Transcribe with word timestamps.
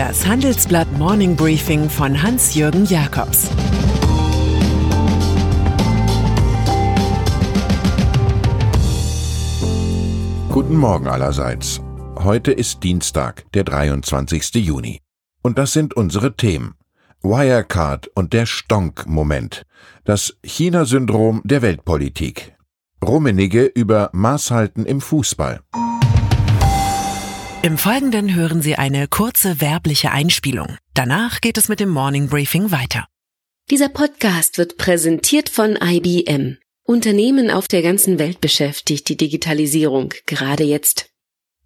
Das 0.00 0.26
Handelsblatt 0.26 0.90
Morning 0.96 1.36
Briefing 1.36 1.90
von 1.90 2.22
Hans-Jürgen 2.22 2.86
Jakobs 2.86 3.50
Guten 10.48 10.76
Morgen 10.76 11.06
allerseits. 11.06 11.82
Heute 12.16 12.50
ist 12.50 12.82
Dienstag, 12.82 13.44
der 13.52 13.64
23. 13.64 14.54
Juni. 14.54 15.02
Und 15.42 15.58
das 15.58 15.74
sind 15.74 15.92
unsere 15.92 16.34
Themen. 16.34 16.76
Wirecard 17.20 18.08
und 18.14 18.32
der 18.32 18.46
Stonk-Moment. 18.46 19.66
Das 20.04 20.34
China-Syndrom 20.42 21.42
der 21.44 21.60
Weltpolitik. 21.60 22.56
Rummenigge 23.04 23.66
über 23.66 24.08
Maßhalten 24.14 24.86
im 24.86 25.02
Fußball. 25.02 25.60
Im 27.62 27.76
Folgenden 27.76 28.34
hören 28.34 28.62
Sie 28.62 28.76
eine 28.76 29.06
kurze 29.06 29.60
werbliche 29.60 30.10
Einspielung. 30.12 30.78
Danach 30.94 31.42
geht 31.42 31.58
es 31.58 31.68
mit 31.68 31.78
dem 31.78 31.90
Morning 31.90 32.30
Briefing 32.30 32.70
weiter. 32.70 33.06
Dieser 33.70 33.90
Podcast 33.90 34.56
wird 34.56 34.78
präsentiert 34.78 35.50
von 35.50 35.76
IBM. 35.76 36.56
Unternehmen 36.84 37.50
auf 37.50 37.68
der 37.68 37.82
ganzen 37.82 38.18
Welt 38.18 38.40
beschäftigt 38.40 39.10
die 39.10 39.18
Digitalisierung 39.18 40.14
gerade 40.24 40.64
jetzt. 40.64 41.10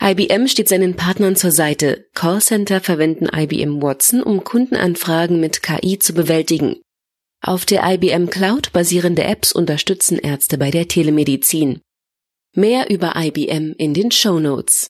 IBM 0.02 0.48
steht 0.48 0.68
seinen 0.68 0.96
Partnern 0.96 1.36
zur 1.36 1.52
Seite. 1.52 2.08
Callcenter 2.12 2.80
verwenden 2.80 3.28
IBM 3.32 3.80
Watson, 3.80 4.20
um 4.20 4.42
Kundenanfragen 4.42 5.38
mit 5.38 5.62
KI 5.62 6.00
zu 6.00 6.12
bewältigen. 6.12 6.80
Auf 7.40 7.66
der 7.66 7.88
IBM 7.88 8.30
Cloud 8.30 8.72
basierende 8.72 9.22
Apps 9.22 9.52
unterstützen 9.52 10.18
Ärzte 10.18 10.58
bei 10.58 10.72
der 10.72 10.88
Telemedizin. 10.88 11.82
Mehr 12.52 12.90
über 12.90 13.14
IBM 13.14 13.74
in 13.78 13.94
den 13.94 14.10
Show 14.10 14.40
Notes. 14.40 14.88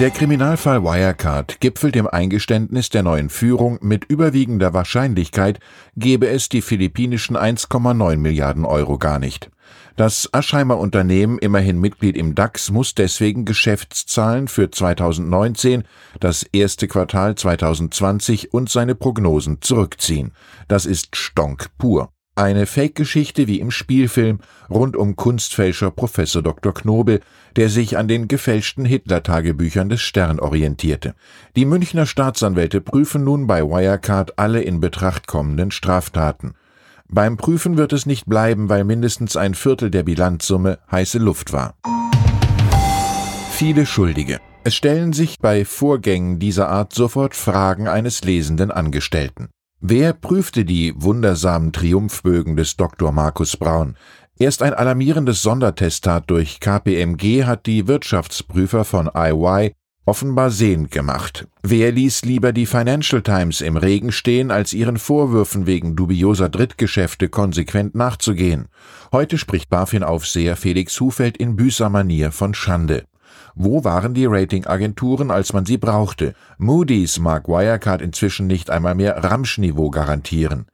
Der 0.00 0.10
Kriminalfall 0.10 0.82
Wirecard 0.82 1.60
gipfelt 1.60 1.96
im 1.96 2.08
Eingeständnis 2.08 2.88
der 2.88 3.02
neuen 3.02 3.28
Führung, 3.28 3.78
mit 3.82 4.06
überwiegender 4.06 4.72
Wahrscheinlichkeit 4.72 5.60
gebe 5.96 6.28
es 6.28 6.48
die 6.48 6.62
philippinischen 6.62 7.36
1,9 7.36 8.16
Milliarden 8.16 8.64
Euro 8.64 8.96
gar 8.96 9.18
nicht. 9.18 9.50
Das 9.96 10.30
Aschheimer 10.32 10.78
Unternehmen, 10.78 11.38
immerhin 11.38 11.78
Mitglied 11.78 12.16
im 12.16 12.34
DAX, 12.34 12.70
muss 12.70 12.94
deswegen 12.94 13.44
Geschäftszahlen 13.44 14.48
für 14.48 14.70
2019, 14.70 15.84
das 16.18 16.42
erste 16.42 16.88
Quartal 16.88 17.34
2020 17.34 18.54
und 18.54 18.70
seine 18.70 18.94
Prognosen 18.94 19.60
zurückziehen. 19.60 20.32
Das 20.68 20.86
ist 20.86 21.16
Stonk 21.16 21.66
pur. 21.76 22.11
Eine 22.34 22.64
Fake-Geschichte 22.64 23.46
wie 23.46 23.60
im 23.60 23.70
Spielfilm 23.70 24.38
rund 24.70 24.96
um 24.96 25.16
Kunstfälscher 25.16 25.90
Professor 25.90 26.40
Dr. 26.40 26.72
Knobel, 26.72 27.20
der 27.56 27.68
sich 27.68 27.98
an 27.98 28.08
den 28.08 28.26
gefälschten 28.26 28.86
Hitler-Tagebüchern 28.86 29.90
des 29.90 30.00
Stern 30.00 30.40
orientierte. 30.40 31.14
Die 31.56 31.66
Münchner 31.66 32.06
Staatsanwälte 32.06 32.80
prüfen 32.80 33.22
nun 33.24 33.46
bei 33.46 33.62
Wirecard 33.62 34.38
alle 34.38 34.62
in 34.62 34.80
Betracht 34.80 35.26
kommenden 35.26 35.70
Straftaten. 35.70 36.54
Beim 37.06 37.36
Prüfen 37.36 37.76
wird 37.76 37.92
es 37.92 38.06
nicht 38.06 38.24
bleiben, 38.24 38.70
weil 38.70 38.84
mindestens 38.84 39.36
ein 39.36 39.54
Viertel 39.54 39.90
der 39.90 40.02
Bilanzsumme 40.02 40.78
heiße 40.90 41.18
Luft 41.18 41.52
war. 41.52 41.74
Viele 43.50 43.84
Schuldige. 43.84 44.40
Es 44.64 44.74
stellen 44.74 45.12
sich 45.12 45.38
bei 45.38 45.66
Vorgängen 45.66 46.38
dieser 46.38 46.70
Art 46.70 46.94
sofort 46.94 47.36
Fragen 47.36 47.88
eines 47.88 48.24
lesenden 48.24 48.70
Angestellten. 48.70 49.50
Wer 49.84 50.12
prüfte 50.12 50.64
die 50.64 50.94
wundersamen 50.94 51.72
Triumphbögen 51.72 52.54
des 52.54 52.76
Dr. 52.76 53.10
Markus 53.10 53.56
Braun? 53.56 53.96
Erst 54.38 54.62
ein 54.62 54.74
alarmierendes 54.74 55.42
Sondertestat 55.42 56.30
durch 56.30 56.60
KPMG 56.60 57.46
hat 57.46 57.66
die 57.66 57.88
Wirtschaftsprüfer 57.88 58.84
von 58.84 59.10
IY 59.12 59.72
offenbar 60.06 60.50
sehend 60.50 60.92
gemacht. 60.92 61.48
Wer 61.64 61.90
ließ 61.90 62.22
lieber 62.22 62.52
die 62.52 62.66
Financial 62.66 63.22
Times 63.22 63.60
im 63.60 63.76
Regen 63.76 64.12
stehen, 64.12 64.52
als 64.52 64.72
ihren 64.72 64.98
Vorwürfen 64.98 65.66
wegen 65.66 65.96
dubioser 65.96 66.48
Drittgeschäfte 66.48 67.28
konsequent 67.28 67.96
nachzugehen? 67.96 68.68
Heute 69.10 69.36
spricht 69.36 69.68
BaFin-Aufseher 69.68 70.54
Felix 70.54 71.00
Hufeld 71.00 71.36
in 71.36 71.56
Büßermanier 71.56 72.30
von 72.30 72.54
Schande. 72.54 73.02
Wo 73.54 73.84
waren 73.84 74.14
die 74.14 74.26
Ratingagenturen, 74.26 75.30
als 75.30 75.52
man 75.52 75.66
sie 75.66 75.78
brauchte? 75.78 76.34
Moody's 76.58 77.18
mag 77.18 77.48
Wirecard 77.48 78.02
inzwischen 78.02 78.46
nicht 78.46 78.70
einmal 78.70 78.94
mehr 78.94 79.22
Ramschniveau 79.22 79.90
garantieren. 79.90 80.66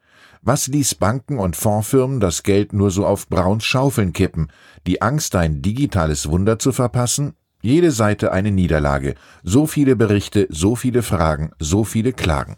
Was 0.42 0.68
ließ 0.68 0.94
Banken 0.94 1.38
und 1.38 1.56
Fondsfirmen 1.56 2.20
das 2.20 2.42
Geld 2.42 2.72
nur 2.72 2.90
so 2.90 3.06
auf 3.06 3.28
Brauns 3.28 3.64
Schaufeln 3.64 4.12
kippen? 4.12 4.50
Die 4.86 5.02
Angst, 5.02 5.34
ein 5.34 5.62
digitales 5.62 6.30
Wunder 6.30 6.58
zu 6.58 6.72
verpassen? 6.72 7.34
Jede 7.60 7.90
Seite 7.90 8.30
eine 8.30 8.52
Niederlage. 8.52 9.14
So 9.42 9.66
viele 9.66 9.96
Berichte, 9.96 10.46
so 10.48 10.76
viele 10.76 11.02
Fragen, 11.02 11.50
so 11.58 11.82
viele 11.82 12.12
Klagen. 12.12 12.56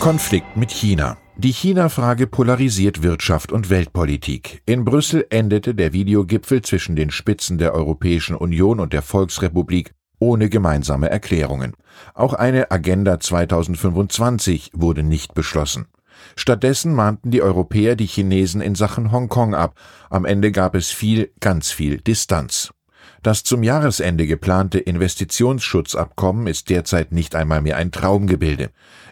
Konflikt 0.00 0.56
mit 0.56 0.70
China. 0.70 1.18
Die 1.40 1.52
China-Frage 1.52 2.26
polarisiert 2.26 3.04
Wirtschaft 3.04 3.52
und 3.52 3.70
Weltpolitik. 3.70 4.60
In 4.66 4.84
Brüssel 4.84 5.24
endete 5.30 5.72
der 5.72 5.92
Videogipfel 5.92 6.62
zwischen 6.62 6.96
den 6.96 7.12
Spitzen 7.12 7.58
der 7.58 7.74
Europäischen 7.74 8.34
Union 8.34 8.80
und 8.80 8.92
der 8.92 9.02
Volksrepublik 9.02 9.94
ohne 10.18 10.48
gemeinsame 10.48 11.08
Erklärungen. 11.08 11.74
Auch 12.12 12.34
eine 12.34 12.72
Agenda 12.72 13.20
2025 13.20 14.72
wurde 14.74 15.04
nicht 15.04 15.34
beschlossen. 15.34 15.86
Stattdessen 16.34 16.92
mahnten 16.92 17.30
die 17.30 17.42
Europäer 17.42 17.94
die 17.94 18.06
Chinesen 18.06 18.60
in 18.60 18.74
Sachen 18.74 19.12
Hongkong 19.12 19.54
ab. 19.54 19.78
Am 20.10 20.24
Ende 20.24 20.50
gab 20.50 20.74
es 20.74 20.90
viel, 20.90 21.30
ganz 21.38 21.70
viel 21.70 21.98
Distanz. 21.98 22.72
Das 23.22 23.42
zum 23.42 23.62
Jahresende 23.62 24.26
geplante 24.26 24.78
Investitionsschutzabkommen 24.78 26.46
ist 26.46 26.70
derzeit 26.70 27.12
nicht 27.12 27.34
einmal 27.34 27.60
mehr 27.60 27.76
ein 27.76 27.90
Traumgebilde. 27.90 28.70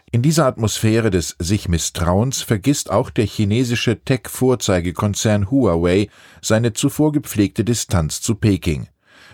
In 0.09 0.21
dieser 0.21 0.45
Atmosphäre 0.45 1.09
des 1.09 1.35
sich 1.39 1.67
Misstrauens 1.67 2.41
vergisst 2.41 2.89
auch 2.89 3.09
der 3.09 3.25
chinesische 3.25 4.01
Tech-Vorzeigekonzern 4.03 5.51
Huawei 5.51 6.07
seine 6.41 6.71
zuvor 6.71 7.11
gepflegte 7.11 7.65
Distanz 7.65 8.21
zu 8.21 8.35
Peking. 8.35 8.87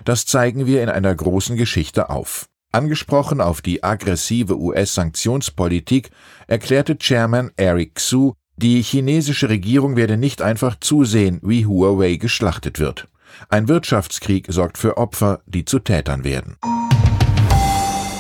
Das 0.03 0.25
zeigen 0.25 0.66
wir 0.66 0.81
in 0.81 0.89
einer 0.89 1.13
großen 1.13 1.56
Geschichte 1.56 2.09
auf. 2.09 2.50
Angesprochen 2.72 3.39
auf 3.39 3.62
die 3.62 3.83
aggressive 3.83 4.59
US-Sanktionspolitik 4.59 6.09
erklärte 6.47 6.97
Chairman 6.97 7.51
Eric 7.56 7.95
Xu, 7.95 8.33
die 8.57 8.81
chinesische 8.81 9.50
Regierung 9.50 9.95
werde 9.95 10.17
nicht 10.17 10.41
einfach 10.41 10.79
zusehen, 10.79 11.39
wie 11.44 11.67
Huawei 11.67 12.16
geschlachtet 12.16 12.79
wird. 12.79 13.07
Ein 13.49 13.67
Wirtschaftskrieg 13.67 14.47
sorgt 14.49 14.77
für 14.77 14.97
Opfer, 14.97 15.41
die 15.45 15.66
zu 15.66 15.79
Tätern 15.79 16.23
werden. 16.23 16.57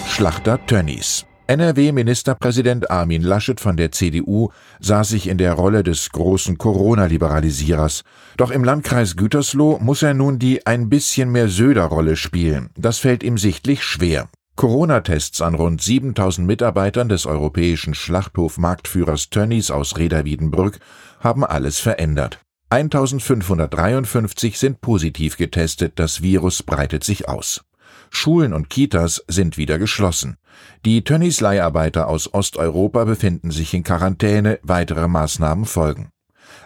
Schlachter 0.07 0.65
Tönnies 0.65 1.25
NRW-Ministerpräsident 1.47 2.89
Armin 2.89 3.21
Laschet 3.21 3.59
von 3.59 3.75
der 3.75 3.91
CDU 3.91 4.49
sah 4.79 5.03
sich 5.03 5.27
in 5.27 5.37
der 5.37 5.53
Rolle 5.53 5.83
des 5.83 6.09
großen 6.09 6.57
Corona-Liberalisierers. 6.57 8.03
Doch 8.37 8.49
im 8.49 8.63
Landkreis 8.63 9.17
Gütersloh 9.17 9.77
muss 9.79 10.03
er 10.03 10.13
nun 10.13 10.39
die 10.39 10.65
ein 10.65 10.87
bisschen 10.89 11.31
mehr 11.31 11.49
Söder-Rolle 11.49 12.15
spielen. 12.15 12.69
Das 12.77 12.99
fällt 12.99 13.23
ihm 13.23 13.37
sichtlich 13.37 13.83
schwer. 13.83 14.29
Corona-Tests 14.55 15.41
an 15.41 15.55
rund 15.55 15.81
7000 15.81 16.47
Mitarbeitern 16.47 17.09
des 17.09 17.25
europäischen 17.25 17.93
Schlachthof-Marktführers 17.93 19.29
Tönnies 19.29 19.69
aus 19.69 19.97
Reda-Wiedenbrück 19.97 20.79
haben 21.19 21.43
alles 21.43 21.79
verändert. 21.79 22.42
1553 22.73 24.57
sind 24.57 24.81
positiv 24.81 25.37
getestet, 25.37 25.93
das 25.97 26.23
Virus 26.23 26.63
breitet 26.63 27.03
sich 27.03 27.29
aus. 27.29 27.63
Schulen 28.09 28.51
und 28.51 28.71
Kitas 28.71 29.23
sind 29.27 29.57
wieder 29.57 29.77
geschlossen. 29.77 30.37
Die 30.83 31.03
Tönnies 31.03 31.39
Leiharbeiter 31.39 32.07
aus 32.07 32.33
Osteuropa 32.33 33.03
befinden 33.03 33.51
sich 33.51 33.75
in 33.75 33.83
Quarantäne, 33.83 34.57
weitere 34.63 35.07
Maßnahmen 35.07 35.65
folgen. 35.65 36.09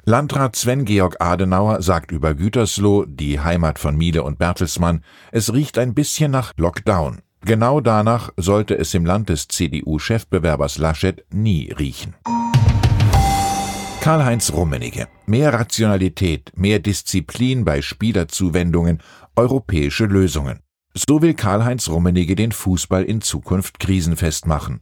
Landrat 0.05 0.55
Sven-Georg 0.55 1.17
Adenauer 1.19 1.81
sagt 1.81 2.13
über 2.13 2.35
Gütersloh, 2.35 3.03
die 3.03 3.41
Heimat 3.41 3.77
von 3.77 3.97
Miele 3.97 4.23
und 4.23 4.39
Bertelsmann, 4.39 5.03
es 5.33 5.51
riecht 5.51 5.77
ein 5.77 5.93
bisschen 5.93 6.31
nach 6.31 6.53
Lockdown. 6.55 7.19
Genau 7.41 7.81
danach 7.81 8.31
sollte 8.37 8.77
es 8.77 8.93
im 8.93 9.05
Land 9.05 9.27
des 9.27 9.49
CDU-Chefbewerbers 9.49 10.77
Laschet 10.77 11.25
nie 11.31 11.69
riechen. 11.77 12.15
Karl-Heinz 14.07 14.53
Rummenigge. 14.53 15.09
Mehr 15.25 15.51
Rationalität, 15.51 16.53
mehr 16.55 16.79
Disziplin 16.79 17.65
bei 17.65 17.81
Spielerzuwendungen, 17.81 19.03
europäische 19.35 20.05
Lösungen. 20.05 20.61
So 20.93 21.21
will 21.21 21.33
Karl-Heinz 21.33 21.89
Rummenigge 21.89 22.37
den 22.37 22.53
Fußball 22.53 23.03
in 23.03 23.19
Zukunft 23.19 23.81
krisenfest 23.81 24.47
machen. 24.47 24.79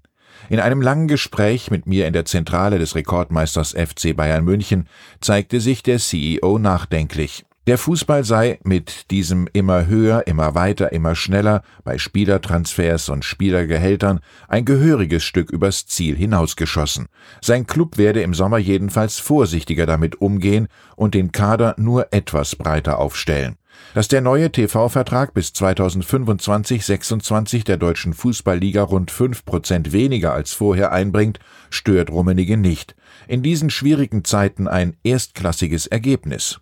In 0.48 0.60
einem 0.60 0.80
langen 0.80 1.08
Gespräch 1.08 1.72
mit 1.72 1.88
mir 1.88 2.06
in 2.06 2.14
der 2.14 2.26
Zentrale 2.26 2.78
des 2.78 2.94
Rekordmeisters 2.94 3.72
FC 3.72 4.16
Bayern 4.16 4.46
München 4.46 4.88
zeigte 5.22 5.60
sich 5.60 5.82
der 5.82 5.98
CEO 5.98 6.60
nachdenklich. 6.60 7.46
Der 7.68 7.78
Fußball 7.80 8.24
sei 8.24 8.60
mit 8.64 9.10
diesem 9.10 9.50
immer 9.52 9.88
höher, 9.88 10.28
immer 10.28 10.54
weiter, 10.54 10.92
immer 10.92 11.16
schneller 11.16 11.64
bei 11.84 11.98
Spielertransfers 11.98 13.10
und 13.10 13.26
Spielergehältern 13.26 14.20
ein 14.48 14.66
gehöriges 14.66 15.24
Stück 15.24 15.50
übers 15.50 15.88
Ziel 15.88 16.16
hinausgeschossen. 16.16 17.08
Sein 17.42 17.66
Club 17.66 17.98
werde 17.98 18.22
im 18.22 18.36
Sommer 18.36 18.60
jedenfalls 18.60 19.18
vorsichtiger 19.18 19.88
damit 19.88 20.22
umgehen 20.22 20.68
und 20.96 21.16
den 21.16 21.32
Kader 21.32 21.74
nur 21.80 22.14
etwas 22.14 22.56
breiter 22.56 23.00
aufstellen. 23.00 23.56
Dass 23.96 24.08
der 24.08 24.22
neue 24.22 24.52
TV-Vertrag 24.52 25.34
bis 25.34 25.50
2025-26 25.50 27.66
der 27.66 27.78
deutschen 27.78 28.14
Fußballliga 28.14 28.84
rund 28.84 29.10
5 29.10 29.44
Prozent 29.44 29.92
weniger 29.92 30.34
als 30.34 30.54
vorher 30.54 30.92
einbringt, 30.92 31.40
stört 31.72 32.12
Rummenigge 32.12 32.58
nicht. 32.58 32.96
In 33.28 33.42
diesen 33.42 33.72
schwierigen 33.72 34.24
Zeiten 34.24 34.68
ein 34.68 34.98
erstklassiges 35.04 35.88
Ergebnis. 35.88 36.60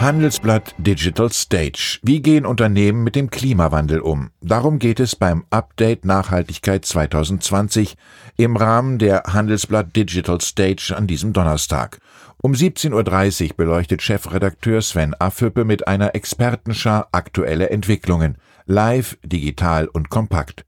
Handelsblatt 0.00 0.74
Digital 0.78 1.30
Stage. 1.30 1.98
Wie 2.02 2.22
gehen 2.22 2.46
Unternehmen 2.46 3.04
mit 3.04 3.16
dem 3.16 3.28
Klimawandel 3.28 4.00
um? 4.00 4.30
Darum 4.40 4.78
geht 4.78 4.98
es 4.98 5.14
beim 5.14 5.44
Update 5.50 6.06
Nachhaltigkeit 6.06 6.86
2020 6.86 7.98
im 8.38 8.56
Rahmen 8.56 8.98
der 8.98 9.24
Handelsblatt 9.24 9.94
Digital 9.94 10.40
Stage 10.40 10.94
an 10.96 11.06
diesem 11.06 11.34
Donnerstag. 11.34 11.98
Um 12.38 12.52
17.30 12.52 13.50
Uhr 13.50 13.56
beleuchtet 13.58 14.00
Chefredakteur 14.00 14.80
Sven 14.80 15.12
Affüppe 15.18 15.66
mit 15.66 15.86
einer 15.86 16.14
Expertenschar 16.14 17.08
aktuelle 17.12 17.68
Entwicklungen, 17.68 18.38
live, 18.64 19.18
digital 19.22 19.86
und 19.86 20.08
kompakt. 20.08 20.64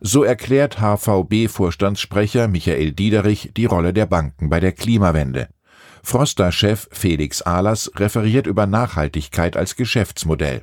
So 0.00 0.24
erklärt 0.24 0.80
HVB-Vorstandssprecher 0.80 2.48
Michael 2.48 2.90
Diederich 2.90 3.52
die 3.56 3.66
Rolle 3.66 3.92
der 3.92 4.06
Banken 4.06 4.50
bei 4.50 4.58
der 4.58 4.72
Klimawende. 4.72 5.50
Froster-Chef 6.02 6.88
Felix 6.92 7.42
Ahlers 7.42 7.90
referiert 7.96 8.46
über 8.46 8.66
Nachhaltigkeit 8.66 9.56
als 9.56 9.76
Geschäftsmodell. 9.76 10.62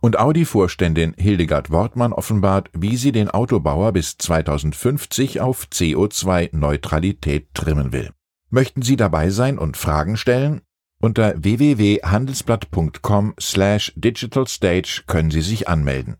Und 0.00 0.18
Audi-Vorständin 0.18 1.14
Hildegard 1.16 1.70
Wortmann 1.70 2.12
offenbart, 2.12 2.70
wie 2.72 2.96
sie 2.96 3.12
den 3.12 3.30
Autobauer 3.30 3.92
bis 3.92 4.16
2050 4.18 5.40
auf 5.40 5.66
CO2-Neutralität 5.72 7.54
trimmen 7.54 7.92
will. 7.92 8.10
Möchten 8.50 8.82
Sie 8.82 8.96
dabei 8.96 9.30
sein 9.30 9.58
und 9.58 9.76
Fragen 9.76 10.16
stellen? 10.16 10.62
Unter 11.00 11.34
www.handelsblatt.com 11.36 13.34
slash 13.38 13.92
digitalstage 13.94 15.02
können 15.06 15.30
Sie 15.30 15.42
sich 15.42 15.68
anmelden. 15.68 16.16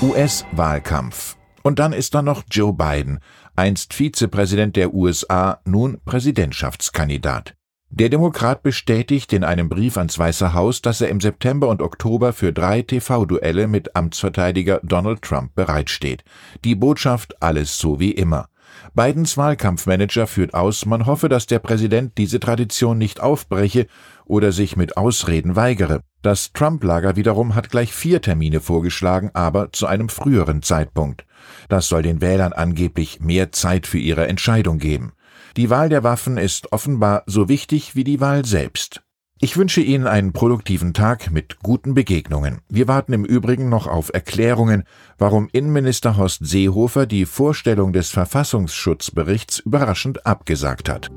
US-Wahlkampf. 0.00 1.36
Und 1.62 1.78
dann 1.78 1.92
ist 1.92 2.14
da 2.14 2.22
noch 2.22 2.44
Joe 2.50 2.74
Biden, 2.74 3.20
einst 3.56 3.94
Vizepräsident 3.94 4.76
der 4.76 4.94
USA, 4.94 5.60
nun 5.64 6.00
Präsidentschaftskandidat. 6.04 7.54
Der 7.90 8.08
Demokrat 8.08 8.64
bestätigt 8.64 9.32
in 9.32 9.44
einem 9.44 9.68
Brief 9.68 9.96
ans 9.96 10.18
Weiße 10.18 10.52
Haus, 10.52 10.82
dass 10.82 11.00
er 11.00 11.10
im 11.10 11.20
September 11.20 11.68
und 11.68 11.80
Oktober 11.80 12.32
für 12.32 12.52
drei 12.52 12.82
TV-Duelle 12.82 13.68
mit 13.68 13.94
Amtsverteidiger 13.94 14.80
Donald 14.82 15.22
Trump 15.22 15.54
bereitsteht. 15.54 16.24
Die 16.64 16.74
Botschaft 16.74 17.40
alles 17.40 17.78
so 17.78 18.00
wie 18.00 18.10
immer. 18.10 18.48
Bidens 18.94 19.36
Wahlkampfmanager 19.36 20.26
führt 20.26 20.54
aus, 20.54 20.86
man 20.86 21.06
hoffe, 21.06 21.28
dass 21.28 21.46
der 21.46 21.58
Präsident 21.58 22.18
diese 22.18 22.40
Tradition 22.40 22.98
nicht 22.98 23.20
aufbreche 23.20 23.86
oder 24.24 24.52
sich 24.52 24.76
mit 24.76 24.96
Ausreden 24.96 25.56
weigere. 25.56 26.00
Das 26.22 26.52
Trump-Lager 26.52 27.16
wiederum 27.16 27.54
hat 27.54 27.70
gleich 27.70 27.92
vier 27.92 28.22
Termine 28.22 28.60
vorgeschlagen, 28.60 29.30
aber 29.34 29.72
zu 29.72 29.86
einem 29.86 30.08
früheren 30.08 30.62
Zeitpunkt. 30.62 31.26
Das 31.68 31.88
soll 31.88 32.02
den 32.02 32.20
Wählern 32.20 32.52
angeblich 32.52 33.20
mehr 33.20 33.52
Zeit 33.52 33.86
für 33.86 33.98
ihre 33.98 34.26
Entscheidung 34.26 34.78
geben. 34.78 35.12
Die 35.56 35.70
Wahl 35.70 35.88
der 35.88 36.02
Waffen 36.02 36.36
ist 36.36 36.72
offenbar 36.72 37.22
so 37.26 37.48
wichtig 37.48 37.94
wie 37.94 38.04
die 38.04 38.20
Wahl 38.20 38.44
selbst. 38.44 39.03
Ich 39.40 39.56
wünsche 39.56 39.80
Ihnen 39.80 40.06
einen 40.06 40.32
produktiven 40.32 40.94
Tag 40.94 41.32
mit 41.32 41.58
guten 41.60 41.94
Begegnungen. 41.94 42.60
Wir 42.68 42.86
warten 42.86 43.12
im 43.12 43.24
Übrigen 43.24 43.68
noch 43.68 43.88
auf 43.88 44.10
Erklärungen, 44.14 44.84
warum 45.18 45.48
Innenminister 45.52 46.16
Horst 46.16 46.46
Seehofer 46.46 47.06
die 47.06 47.26
Vorstellung 47.26 47.92
des 47.92 48.10
Verfassungsschutzberichts 48.10 49.58
überraschend 49.58 50.24
abgesagt 50.24 50.88
hat. 50.88 51.10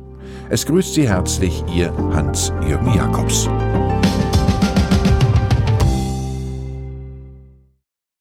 Es 0.49 0.65
grüßt 0.65 0.95
Sie 0.95 1.07
herzlich 1.07 1.63
Ihr 1.73 1.93
Hans-Jürgen 2.11 2.93
Jakobs. 2.95 3.47